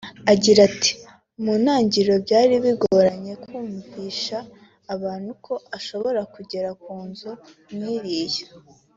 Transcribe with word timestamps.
Agira 0.31 0.59
ati 0.69 0.91
ʺMu 1.39 1.53
ntangiriro 1.63 2.15
byari 2.25 2.53
bigoranye 2.63 3.33
kumvisha 3.43 4.37
abantu 4.93 5.31
ko 5.45 5.53
bashobora 5.69 6.21
kugera 6.33 6.69
ku 6.81 6.93
nzu 7.09 7.31
nk’iriya 7.75 8.45